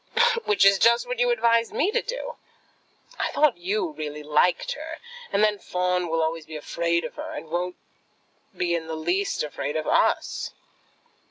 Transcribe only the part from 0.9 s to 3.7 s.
what you advised me to do." "I thought